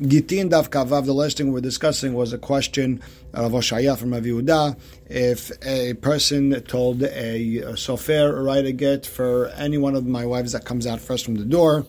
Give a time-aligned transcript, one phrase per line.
[0.00, 3.02] Gittin Daf Kavav, the last thing we are discussing was a question
[3.34, 4.78] of Oshaya from Rav Yehuda.
[5.06, 10.24] If a person told a, a sofer write a get for any one of my
[10.24, 11.84] wives that comes out first from the door,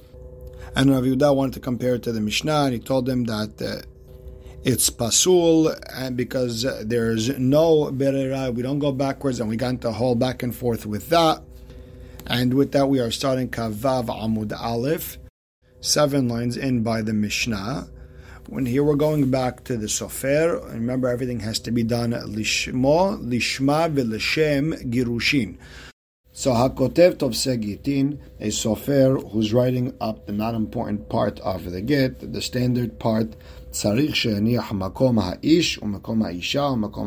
[0.76, 3.62] and Rav Yehuda wanted to compare it to the Mishnah, and he told them that
[3.62, 3.88] uh,
[4.64, 9.90] it's pasul, and because there's no berera, we don't go backwards, and we got into
[9.90, 11.44] a whole back and forth with that.
[12.26, 15.20] And with that, we are starting Kavav Amud Aleph,
[15.80, 17.88] seven lines in by the Mishnah.
[18.52, 23.24] When here we're going back to the Sofer, remember everything has to be done lishmo,
[23.24, 25.60] lishma, v'leshem girushin.
[26.32, 31.82] So Hakotev Tovse Gitin, a Sofer who's writing up the not important part of the
[31.82, 33.36] get, the standard part,
[33.72, 34.34] u'makom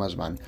[0.00, 0.38] hazman.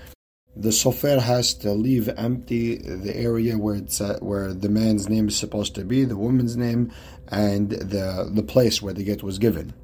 [0.54, 5.26] The sofer has to leave empty the area where it's uh, where the man's name
[5.26, 6.92] is supposed to be, the woman's name,
[7.26, 9.74] and the the place where the get was given.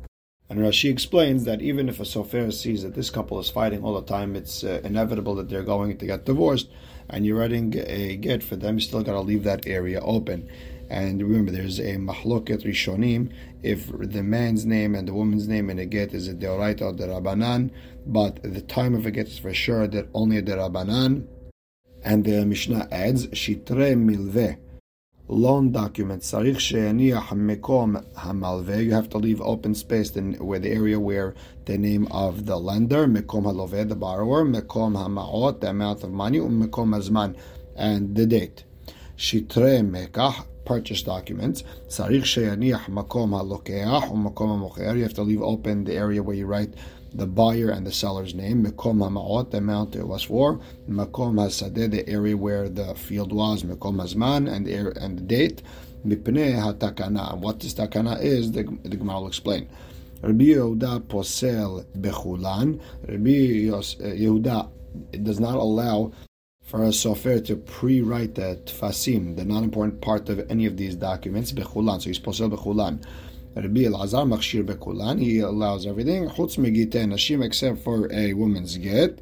[0.51, 3.95] And Rashi explains that even if a sofer sees that this couple is fighting all
[3.95, 6.69] the time, it's uh, inevitable that they're going to get divorced,
[7.09, 10.51] and you're writing a get for them, you still got to leave that area open.
[10.91, 15.79] And remember, there's a mahloket rishonim if the man's name and the woman's name in
[15.79, 17.71] a get is a deoraita or derabanan,
[18.05, 21.29] but the time of a get is for sure that only a derabanan.
[22.03, 24.59] And the Mishnah adds, shitre milveh
[25.31, 31.35] loan document, you have to leave open space in where the area where
[31.67, 36.41] the name of the lender, mekom haloveh, the borrower, mekom hamaot, the amount of money,
[36.41, 37.37] mekom hazman,
[37.77, 38.65] and the date.
[39.17, 41.63] Shitre mekah, purchase documents.
[41.87, 46.47] Sarich sheyaniach makom halokeach, makom hamocher, you have to leave open the area where you
[46.47, 46.75] write
[47.13, 51.91] the buyer and the seller's name, Mekom HaMa'ot, the amount it was for, Mekom HaSadeh,
[51.91, 55.63] the area where the field was, Mekom HaZman, and the, and the date,
[56.07, 57.37] Mipnei HaTakana.
[57.39, 59.69] What this takana is, the, the Gemara will explain.
[60.23, 62.79] Rabbi Yehuda posel bechulan.
[63.09, 63.81] Rabbi uh,
[64.15, 64.71] Yehuda
[65.23, 66.13] does not allow
[66.63, 71.53] for a sofer to pre-write the tfasim, the non-important part of any of these documents,
[71.53, 72.03] bechulan.
[72.03, 73.03] So he's posel bechulan.
[73.57, 79.21] Rabbi Elazar Machshir Bekulan, he allows everything, Chutz Megite Nashim, except for a woman's get.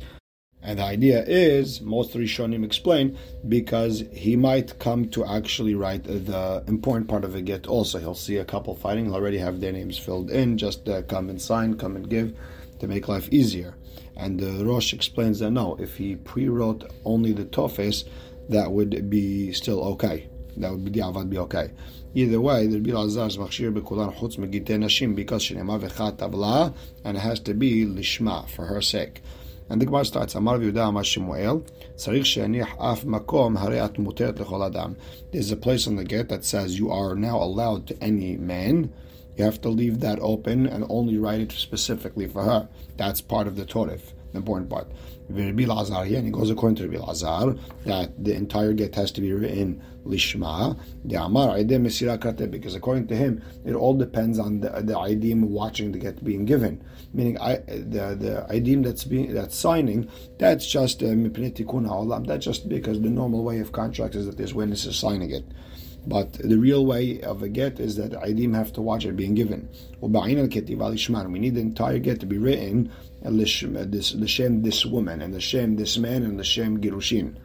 [0.62, 3.16] And the idea is, most Rishonim explain,
[3.48, 7.98] because he might come to actually write the important part of a get also.
[7.98, 11.30] He'll see a couple fighting, he'll already have their names filled in, just uh, come
[11.30, 12.36] and sign, come and give,
[12.80, 13.76] to make life easier.
[14.14, 18.04] And the Rosh explains that no, if he pre wrote only the Tofes,
[18.50, 20.28] that would be still okay.
[20.58, 21.70] That would be the Avad be okay.
[22.18, 26.74] Either way, the Rabbi Lazar is machshir bekulan chutz megitei nashim because shenema v'chat tavla
[27.04, 29.22] and it has to be lishma for her sake.
[29.70, 31.64] And the Gemara starts, Amar v'Yehuda Amar Shemuel,
[31.94, 34.96] Tzarich she'aniach af makom harei at muteret lechol adam.
[35.30, 38.92] There's a place on the gate that says you are now allowed to any man.
[39.36, 42.68] You have to leave that open and only write it specifically for her.
[42.96, 43.96] That's part of the Torah
[44.34, 44.90] important part.
[45.28, 49.12] Rabbi Lazar here, and he goes according to Rabbi Lazar that the entire get has
[49.12, 50.78] to be written lishma.
[51.04, 55.92] The Amar mesira because according to him, it all depends on the the idim watching
[55.92, 56.82] the get being given.
[57.12, 63.00] Meaning, I, the the idim that's being that's signing, that's just uh, That's just because
[63.00, 65.44] the normal way of contracts is that there's witnesses signing it.
[66.08, 69.34] But the real way of a get is that Idim have to watch it being
[69.34, 69.68] given.
[70.00, 72.90] We need the entire get to be written
[73.22, 77.36] uh, uh, this L'shem this woman, and L'shem this man, and L'shem Girushin.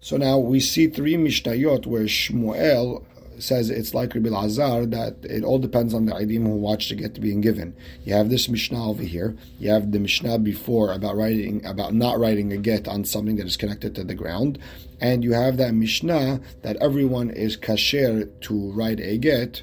[0.00, 3.04] So now we see three Mishnayot where Shmuel
[3.42, 6.94] says it's like Rabbi Lazar that it all depends on the Idim who watch the
[6.94, 7.74] get to being given.
[8.04, 9.36] You have this Mishnah over here.
[9.58, 13.46] You have the Mishnah before about writing about not writing a get on something that
[13.46, 14.58] is connected to the ground,
[15.00, 19.62] and you have that Mishnah that everyone is kasher to write a get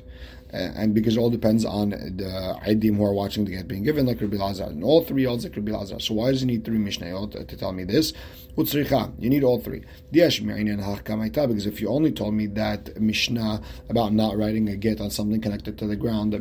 [0.51, 4.06] and because it all depends on the Idim who are watching the get being given,
[4.06, 4.66] like Rabbi Lazar.
[4.66, 6.00] And all three odds like Rabbi Lazar.
[6.00, 8.13] So why does he need three Mishnayot to tell me this?
[8.57, 9.84] You need all three.
[10.11, 15.40] Because if you only told me that Mishnah about not writing a get on something
[15.40, 16.38] connected to the ground, I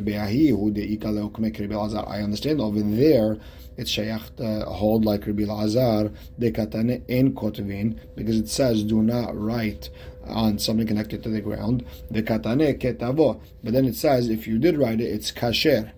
[2.21, 3.37] understand over there
[3.77, 9.33] it's shayach to hold like Rabbi Lazar, dekatane in kotvin, because it says do not
[9.33, 9.89] write
[10.27, 11.85] on something connected to the ground.
[12.11, 13.41] Dekatane ketavo.
[13.63, 15.91] But then it says if you did write it, it's kasher.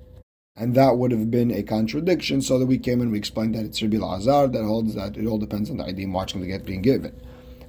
[0.55, 3.65] And that would have been a contradiction, so that we came and we explained that
[3.65, 6.63] it's Rabbi Lazar that holds that it all depends on the idim watching the get
[6.63, 7.19] being given.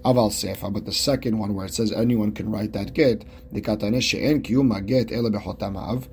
[0.04, 3.62] Aval Sefa, but the second one where it says anyone can write that get, the
[3.62, 6.08] katane she'en kiyuma get ele behotamav.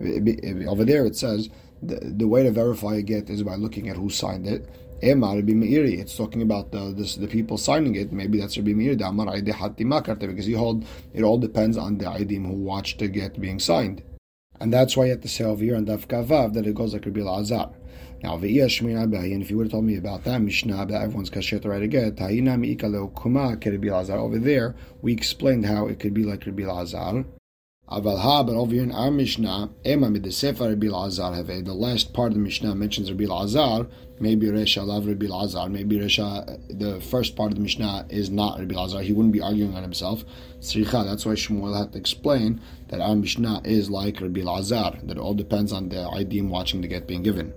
[0.00, 1.48] Eh, eh, over there it says
[1.80, 4.68] the, the way to verify a get is by looking at who signed it.
[5.02, 6.00] Emar Rabbi.
[6.00, 8.12] It's talking about the this, the people signing it.
[8.12, 9.00] Maybe that's Rabbi Meiri.
[9.06, 9.26] Amar
[10.26, 14.02] because he hold it all depends on the idim who watched the get being signed.
[14.58, 16.94] And that's why you have to say over here on Daf Kavav that it goes
[16.94, 17.68] like Rabbi Lazar.
[18.22, 21.68] Now, and if you would have told me about that Mishnah, that everyone's kasher to
[21.68, 22.16] write again,
[24.18, 27.26] over there, we explained how it could be like Rabbi Lazar.
[27.88, 32.12] Aval ha, but over here in our Mishnah, Ema Sefer Rabbi Lazar have the last
[32.12, 33.86] part of the Mishnah mentions Rabbi Lazar.
[34.18, 35.68] Maybe Resha love Rabbi Lazar.
[35.68, 39.02] Maybe Resha, the first part of the Mishnah is not Rabbi Lazar.
[39.02, 40.24] He wouldn't be arguing on himself.
[40.60, 44.98] Sricha, that's why Shmuel had to explain that our Mishnah is like Rabbi Lazar.
[45.04, 47.54] That all depends on the idim watching the get being given.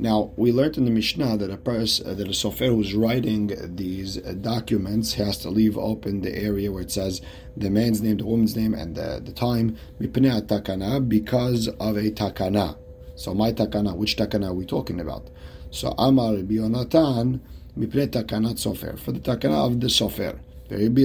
[0.00, 4.16] Now, we learned in the Mishnah that a person, that a sofer who's writing these
[4.16, 7.20] documents has to leave open the area where it says
[7.54, 12.78] the man's name, the woman's name, and the, the time, takana, because of a takana.
[13.14, 15.28] So, my takana, which takana are we talking about?
[15.70, 17.40] So, Amar Bionatan,
[17.76, 20.38] mipne takanat sofer, for the takana of the sofer.
[20.70, 20.96] It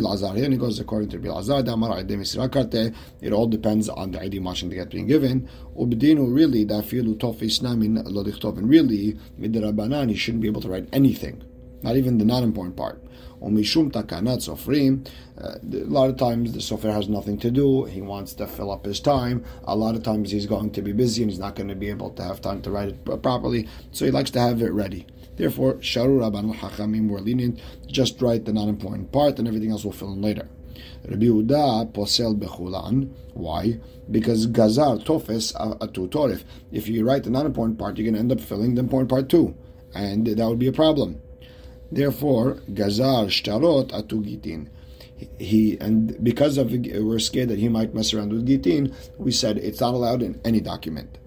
[3.34, 5.50] all depends on the ID matching that being given.
[5.76, 11.42] Ubdinu really, dafilu tofis namin and really, midrabanan, he shouldn't be able to write anything,
[11.86, 13.02] not even the non-important part.
[13.42, 15.08] Omishum takanat sofrim.
[15.38, 17.86] Uh, a lot of times the sofer has nothing to do.
[17.86, 19.46] He wants to fill up his time.
[19.66, 21.90] A lot of times he's going to be busy and he's not going to be
[21.90, 23.68] able to have time to write it properly.
[23.92, 25.06] So he likes to have it ready.
[25.36, 29.84] Therefore, Sharu Rabban Hachamim were lenient, just write the non important part and everything else
[29.84, 30.48] will fill in later.
[31.08, 33.12] Rabbi Yehuda posel bechulan.
[33.34, 33.80] Why?
[34.10, 36.44] Because gazar tofes atu torif.
[36.72, 39.10] If you write the non important part, you're going to end up filling the important
[39.10, 39.56] part too,
[39.94, 41.22] and that would be a problem.
[41.92, 44.68] Therefore, gazar shtarot atu gitin.
[45.40, 49.58] He and because of we're scared that he might mess around with gitin, we said
[49.58, 51.18] it's not allowed in any document.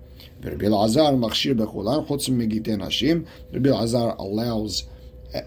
[0.42, 3.26] Rabbi Elazar machshir nashim.
[3.52, 4.84] Rabbi Elazar allows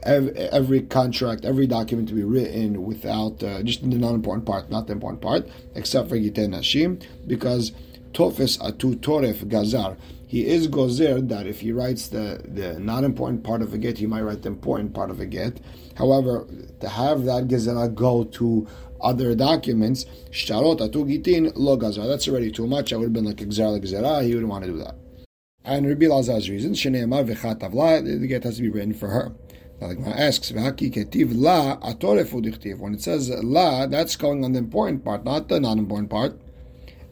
[0.04, 4.94] every contract, every document to be written without uh, just the non-important part, not the
[4.94, 7.72] important part, except for gitei nashim, because
[8.14, 9.98] tofes atu toref gazar.
[10.32, 13.98] He is gozer that if he writes the, the not important part of a get,
[13.98, 15.60] he might write the important part of a get.
[15.98, 16.48] However,
[16.80, 18.66] to have that gezerah go to
[19.02, 22.08] other documents, shtarot atugitin lo gazar.
[22.08, 22.94] That's already too much.
[22.94, 24.24] I would have been like gzera gzera.
[24.24, 24.96] He wouldn't want to do that.
[25.66, 29.36] And Rabbi Lazar's reason, sheneemar v'chat avla, the get has to be written for her.
[29.82, 32.80] Now, like Gemara asks, v'haki ketiv la atorefu.
[32.80, 36.40] When it says la, that's going on the important part, not the non-important part.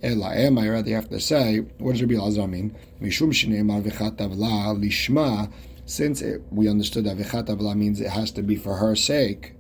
[0.01, 2.75] Ela I rather have to say, what does Rabbi Lazar mean?
[3.01, 5.51] Mishum sheneemar v'chat avla lishma.
[5.86, 9.54] Since it, we understood that v'chat avla means it has to be for her sake.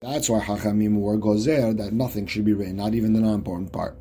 [0.00, 3.96] That's why Hachamim were gozer that nothing should be written, not even the non-important part.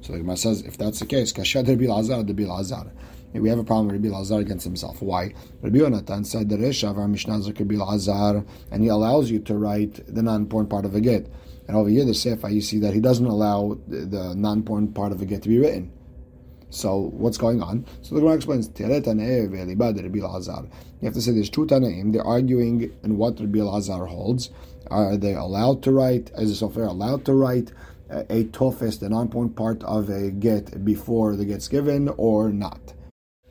[0.00, 2.90] So the Gemara says, if that's the case, Kashad Rabbi Lazar, Rabbi Lazar.
[3.34, 5.00] We have a problem with Rabbi Lazar against himself.
[5.00, 5.34] Why?
[5.62, 9.40] Rabbi Yonatan said the Resha of our Mishnah is Rabbi Lazar, and he allows you
[9.40, 11.30] to write the non-important part of a get.
[11.68, 15.22] And over here, the Sefer, you see that he doesn't allow the non-important part of
[15.22, 15.92] a get to be written.
[16.70, 17.84] So what's going on?
[18.00, 19.04] So the Gemara explains, You have
[21.14, 24.50] to say there's two Tanaim, they're arguing in what Rabbi Lazar holds.
[24.90, 27.72] Are they allowed to write, as a sofer, allowed to write
[28.10, 32.94] a tofes, the non-point part of a get before the get's given, or not?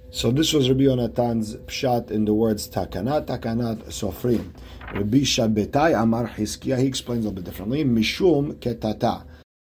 [0.10, 4.54] So this was Rabbi Yonatan's pshat in the words takanat, takanat, sofrim.
[4.94, 7.84] Rabbi Shabbetai Amar Hiskia, he explains a little bit differently.
[7.86, 9.26] Mishum ketata.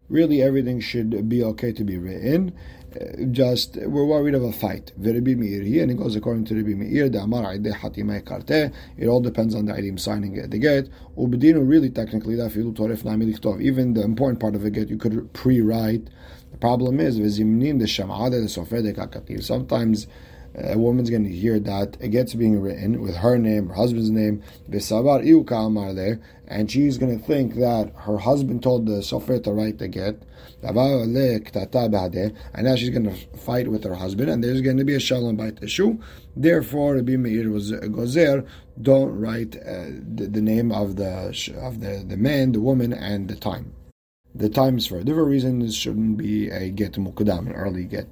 [0.09, 2.53] Really, everything should be okay to be written
[2.95, 4.91] uh, just we're worried of a fight.
[4.97, 8.73] Rabbi Meir here, and it goes according to Rabbi Meir, the Amar Hatimai Karte.
[8.97, 10.89] It all depends on the idim signing at the get.
[11.17, 12.51] Ubedinu really technically that
[13.61, 16.09] Even the important part of the get you could pre-write.
[16.51, 20.07] The problem is the shamada the sofer Sometimes
[20.57, 24.09] a woman's going to hear that it gets being written with her name, her husband's
[24.09, 24.41] name,
[26.47, 30.21] and she's going to think that her husband told the sofer to write the get,
[30.63, 30.75] and
[32.65, 35.35] now she's going to fight with her husband, and there's going to be a shalom
[35.35, 35.99] bait issue.
[36.35, 38.47] Therefore, Rabbi Meir was a gozer,
[38.81, 39.85] don't write uh,
[40.15, 43.73] the, the, name of the of the, the man, the woman, and the time.
[44.33, 45.69] The times for different reason.
[45.71, 48.07] Shouldn't be a get mukadam, an early get.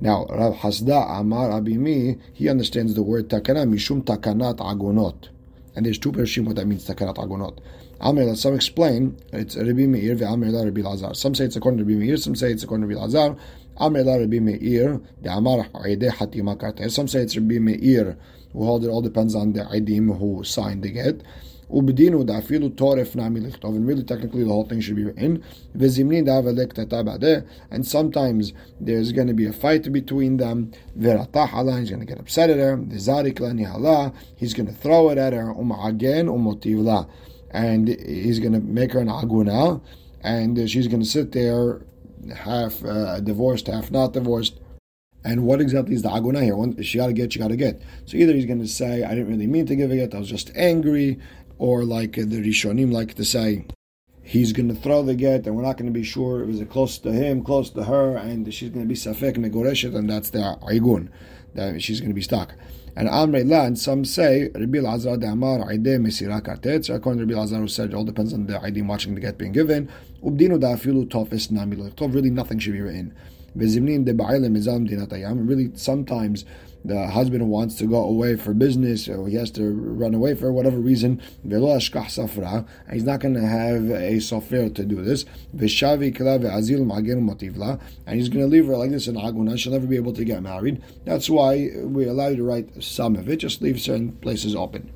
[0.00, 5.28] Now, Rav Hasda Amar Abimi, he understands the word takana, mishum takanat agonot.
[5.74, 7.58] And there's two pershim what that means, takanat agonot.
[8.00, 11.14] Amr, some explain, it's Rabbi Meir, ve'amr la Rabbi Lazar.
[11.14, 13.36] Some say it's according to Rabbi Meir, some say it's according to Rabbi Lazar.
[13.76, 16.90] Amr la Rabbi Meir, the Amar Haideh Hatima.
[16.92, 18.16] Some say it's Rabbi Meir,
[18.52, 21.22] who hold it all depends on the Aidim who signed the get.
[21.70, 23.76] Ubdinu da'afilu toref nami lichtov.
[23.76, 25.44] And really, technically, the whole thing should be written.
[25.76, 30.72] V'zimnin da'avelek And sometimes there's going to be a fight between them.
[30.98, 31.78] V'ratah hala.
[31.80, 32.76] He's going to get upset at her.
[32.76, 34.14] V'zarik la nihala.
[34.36, 35.54] He's going to throw it at her.
[35.54, 37.08] Um'agen u'motiv
[37.50, 39.82] And he's going to make her an aguna.
[40.22, 41.82] And she's going to sit there
[42.34, 44.58] half uh, divorced, half not divorced.
[45.24, 46.82] And what exactly is the aguna here?
[46.82, 47.82] She got to get, she got to get.
[48.06, 50.18] So either he's going to say, I didn't really mean to give a get, I
[50.18, 51.18] was just angry,
[51.58, 53.66] or like the Rishonim like to say,
[54.22, 56.70] he's going to throw the get, and we're not going to be sure was it
[56.70, 60.30] close to him, close to her, and she's going to be safek megoreshet, and that's
[60.30, 61.08] the aigun,
[61.54, 62.54] that she's going to be stuck.
[62.96, 66.92] And Amrei and some say Rabbi Lazar de Amar Aide Mesira Kartet.
[66.92, 69.38] According to Rabbi Lazar, who said it all depends on the Aidim watching the get
[69.38, 69.88] being given.
[70.24, 71.92] Ubdinu da afilu tofes namilo.
[71.92, 73.14] Tov really nothing should be written.
[73.54, 76.44] Really, sometimes
[76.84, 80.52] the husband wants to go away for business or he has to run away for
[80.52, 85.24] whatever reason, he's not going to have a sofer to do this.
[85.52, 85.80] And he's
[88.28, 89.58] going to leave her like this in Aguna.
[89.58, 90.82] She'll never be able to get married.
[91.04, 93.36] That's why we allow you to write some of it.
[93.36, 94.92] Just leave certain places open.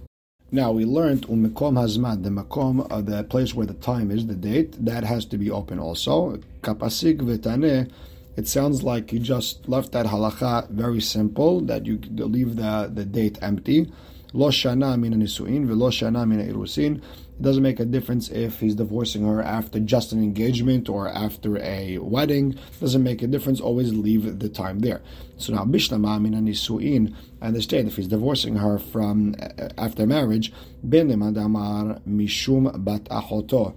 [0.55, 4.35] Now we learned umikom hazman, the makom, uh, the place where the time is, the
[4.35, 6.37] date, that has to be open also.
[6.61, 7.91] Kapasik v'taneh
[8.37, 13.05] it sounds like you just left that halacha very simple, that you leave the, the
[13.05, 13.93] date empty.
[14.33, 16.97] Lo shana mina nisuin velo shana mina irusin.
[16.97, 21.59] It doesn't make a difference if he's divorcing her after just an engagement or after
[21.59, 22.53] a wedding.
[22.53, 23.61] It doesn't make a difference.
[23.61, 25.03] Always leave the time there.
[25.37, 27.15] So now bishlama mina nisuin.
[27.43, 30.53] I understand if he's divorcing her from uh, after marriage.
[30.83, 33.75] Ben mishum bat achoto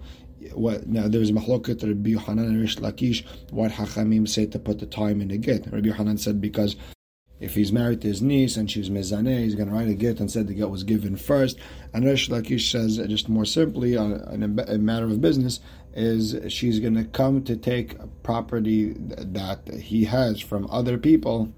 [0.54, 4.86] what now there's mahloket Rabbi Yohanan and Resh Lakish what Hachamim say to put the
[4.86, 5.72] time in the get.
[5.72, 6.76] Rabbi Yohanan said because
[7.40, 10.20] if he's married to his niece and she's mezaneh, he's going to write a get
[10.20, 11.58] and said the get was given first.
[11.94, 15.60] And Resh Lakish says just more simply, on uh, a matter of business,
[15.94, 21.54] is she's going to come to take property that he has from other people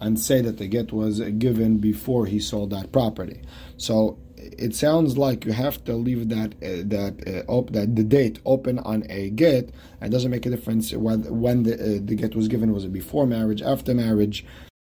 [0.00, 3.42] and say that the get was given before he sold that property.
[3.76, 4.18] So
[4.58, 8.38] it sounds like you have to leave that uh, that uh, op- that the date
[8.44, 9.70] open on a get.
[10.00, 12.72] It doesn't make a difference when when the uh, the get was given.
[12.72, 14.44] Was it before marriage, after marriage?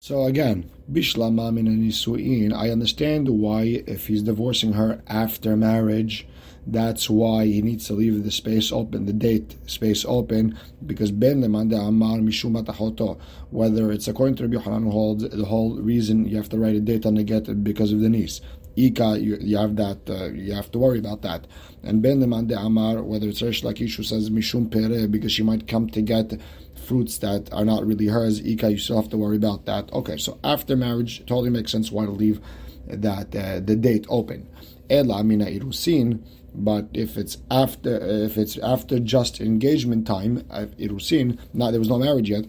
[0.00, 2.54] So again, bishlama min nisuin.
[2.54, 6.26] I understand why if he's divorcing her after marriage,
[6.70, 11.42] that's why he needs to leave the space open, the date space open, because ben
[11.42, 13.18] lemanda amar mishum
[13.50, 16.80] Whether it's according to Rabbi Hanan holds the whole reason you have to write a
[16.80, 18.40] date on the get because of the niece.
[18.78, 21.46] Ika, you, you have that, uh, you have to worry about that.
[21.82, 25.66] And Ben Leman Amar, whether it's Resh Lakish who says Mishum Pere, because she might
[25.66, 26.40] come to get
[26.86, 29.92] fruits that are not really hers, Ika, you still have to worry about that.
[29.92, 32.40] Okay, so after marriage, totally makes sense why to leave
[32.86, 34.48] that uh, the date open.
[34.88, 36.22] Ela Mina Irusin,
[36.58, 41.88] but if it's after if it's after just engagement time, uh, irusin, now there was
[41.88, 42.44] no marriage yet.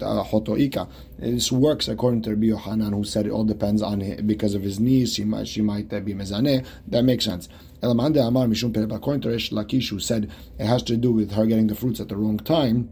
[0.00, 0.86] Uh,
[1.18, 4.78] this works according to Rabbi Yohanan, who said it all depends on because of his
[4.78, 5.14] niece.
[5.14, 6.66] She might she might be mezaneh.
[6.86, 7.48] That makes sense.
[7.82, 12.00] According to Resh Lakish, who said it has to do with her getting the fruits
[12.00, 12.90] at the wrong time.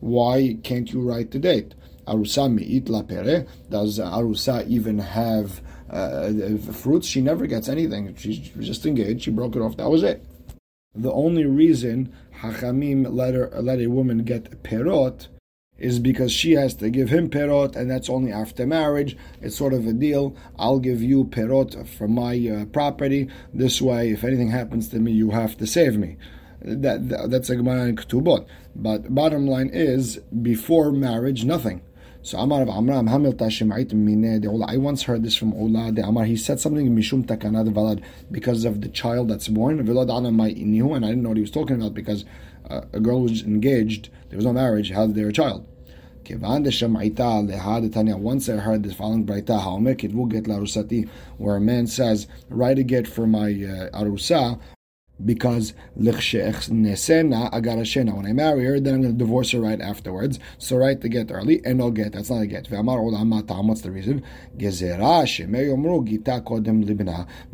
[0.00, 1.74] Why can't you write the date?
[2.06, 3.46] Arusa mi'it la pere.
[3.70, 7.06] Does Arusa even have uh, fruits?
[7.06, 8.14] She never gets anything.
[8.16, 9.22] She's just engaged.
[9.22, 9.76] She broke it off.
[9.76, 10.24] That was it.
[10.94, 15.28] The only reason Hachamim let, her, let a woman get perot
[15.76, 19.16] is because she has to give him perot, and that's only after marriage.
[19.42, 20.36] It's sort of a deal.
[20.56, 23.28] I'll give you perot from my uh, property.
[23.52, 26.16] This way, if anything happens to me, you have to save me.
[26.60, 28.46] That, that that's a Gemara in Ketubot.
[28.76, 31.82] But bottom line is, before marriage, nothing.
[32.24, 36.02] So Amar of Amram Hamil Tashimait Mine de I once heard this from Ulla de
[36.02, 36.24] Amar.
[36.24, 39.86] He said something Mishum Takanad Valad because of the child that's born.
[39.86, 42.24] Vilad Ana Inihu, and I didn't know what he was talking about because
[42.70, 45.68] uh, a girl was engaged, there was no marriage, how did a child?
[46.30, 46.40] Once
[48.48, 51.04] I heard this following Braita,
[51.36, 54.58] where a man says, Write a get for my uh, Arusa,
[55.22, 56.12] because when I
[58.32, 60.40] marry her, then I'm going to divorce her right afterwards.
[60.58, 62.12] So write the get early and no get.
[62.12, 62.68] That's not a get.
[62.70, 64.24] What's the reason?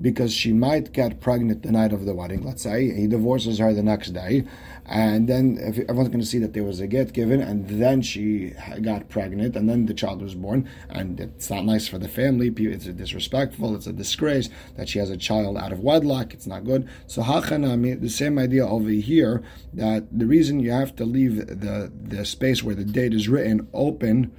[0.00, 2.42] Because she might get pregnant the night of the wedding.
[2.42, 4.44] Let's say he divorces her the next day,
[4.86, 8.54] and then everyone's going to see that there was a get given, and then she
[8.82, 12.48] got pregnant, and then the child was born, and it's not nice for the family.
[12.48, 13.74] It's disrespectful.
[13.74, 16.34] It's a disgrace that she has a child out of wedlock.
[16.34, 16.88] It's not good.
[17.06, 22.24] So the same idea over here that the reason you have to leave the, the
[22.24, 24.32] space where the date is written open,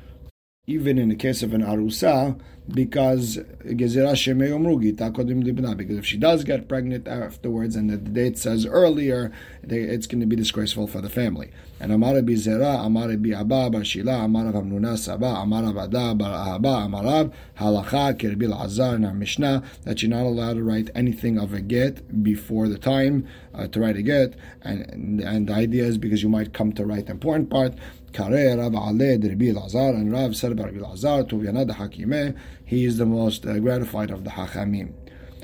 [0.67, 2.39] even in the case of an arusa,
[2.73, 9.31] because because if she does get pregnant afterwards and the date says earlier,
[9.63, 11.51] it's going to be disgraceful for the family.
[11.79, 17.33] And Amar Zera, Amar Abba, Bar Shila, Amar Hamnuna Saba, Amar Avada, Bar Ahaba, Amarav,
[17.59, 22.23] Halacha, Kirbil Azar our Mishnah, that you're not allowed to write anything of a get
[22.23, 24.35] before the time uh, to write a get.
[24.61, 27.73] And, and, and the idea is because you might come to write the important part.
[28.13, 32.85] Kare Rav Aled Rabbi Lazar and Rav said about Rabbi Lazar to Yanad Hakime, he
[32.85, 34.93] is the most uh, gratified of the Hachamim.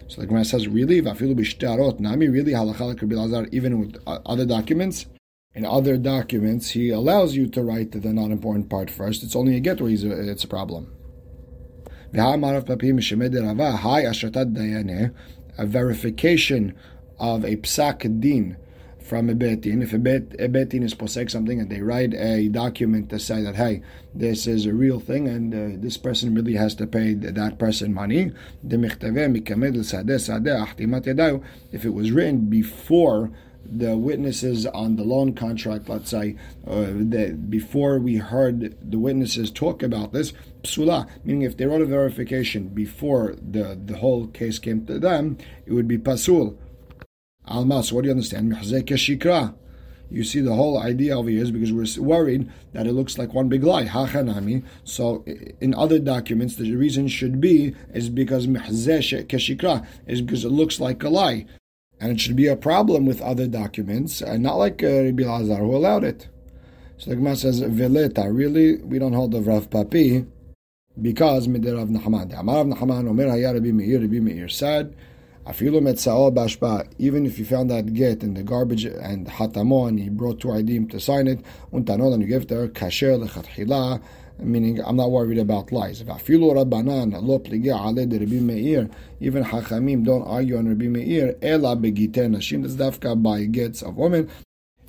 [0.08, 3.98] So the Gemara says, really, Vafilu b'shtarot nami, really halacha like Rabbi Lazar, even with
[4.08, 5.08] uh, other documents.
[5.54, 9.24] In other documents, he allows you to write the not important part first.
[9.24, 10.94] It's only a get where a, it's a problem.
[12.14, 12.38] A
[15.66, 16.76] verification
[17.20, 18.56] of a psak din
[19.08, 19.82] from a betin.
[19.82, 23.42] If a, bet, a betin is posek something and they write a document to say
[23.42, 23.82] that, hey,
[24.14, 27.94] this is a real thing and uh, this person really has to pay that person
[27.94, 28.32] money,
[31.72, 33.32] if it was written before
[33.70, 36.36] the witnesses on the loan contract, let's say,
[36.66, 36.86] uh,
[37.50, 40.34] before we heard the witnesses talk about this,
[40.64, 45.38] psula, meaning if they wrote a verification before the, the whole case came to them,
[45.66, 46.58] it would be pasul.
[47.48, 48.54] Almas, what do you understand?
[48.54, 49.56] shikra.
[50.10, 53.34] You see, the whole idea over here is because we're worried that it looks like
[53.34, 53.86] one big lie.
[53.86, 54.64] Hachanami.
[54.86, 55.26] So,
[55.60, 61.04] in other documents, the reason should be is because keshikra is because it looks like
[61.04, 61.46] a lie,
[62.00, 65.56] and it should be a problem with other documents, and not like uh, Rabbi Lazar
[65.58, 66.30] who allowed it.
[66.98, 70.26] So the Gemara says, "Veleta." Really, we don't hold the Rav Papi
[71.02, 72.38] because midirav Nahaman.
[72.40, 74.00] Amar Rav Nahaman Omer Hayar Rabbi Meir.
[74.00, 74.96] Rabbi Meir said.
[75.50, 80.50] Even if you found that get in the garbage and hatamo and he brought two
[80.50, 81.40] idim to sign it,
[81.72, 83.18] untanol and you give her kasher
[84.40, 86.02] meaning I'm not worried about lies.
[86.02, 86.12] Even
[89.44, 94.30] Hachamim don't argue on Rabbi Meir, ela dafka by gets of women,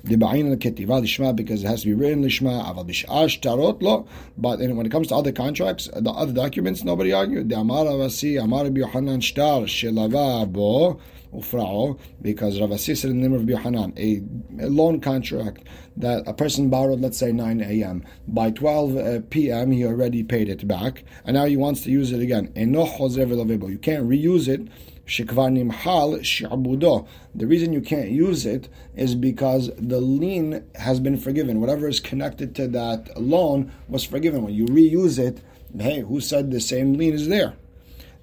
[0.03, 4.07] because it has to be written lishma, aval bish'ash tarot lo.
[4.37, 7.49] But when it comes to other contracts, the other documents, nobody argued.
[7.49, 10.99] The Amar Rav Assi, Amar Rabbi Yohanan shtar shelava bo
[11.33, 14.21] ufra'o, because Rav Assi said in the name of Yohanan, a,
[14.63, 15.63] a loan contract
[15.97, 18.03] that a person borrowed, let's say 9 a.m.
[18.27, 22.11] By 12 uh, p.m., he already paid it back, and now he wants to use
[22.11, 22.51] it again.
[22.55, 24.67] You can't reuse it
[25.09, 27.07] nimhal.
[27.35, 31.59] The reason you can't use it is because the lien has been forgiven.
[31.59, 34.43] Whatever is connected to that loan was forgiven.
[34.43, 35.41] When you reuse it,
[35.77, 37.55] hey, who said the same lien is there?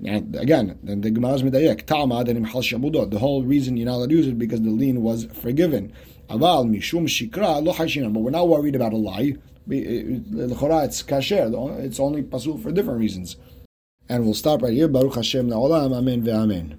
[0.05, 1.87] And again, then the Gemara is medayek.
[1.87, 3.11] Ta'amad and imhal shi'abudo.
[3.11, 5.93] The whole reason you're not allowed to use it because the lien was forgiven.
[6.29, 9.37] Aval mishum shikra But we're not worried about a lie.
[9.71, 11.85] Eh, eh, it's kasher.
[11.85, 13.37] It's only pasul for different reasons.
[14.09, 14.89] And we'll stop right here.
[14.89, 15.97] Baruch Hashem la'olam.
[15.97, 16.79] Amen ve'amen.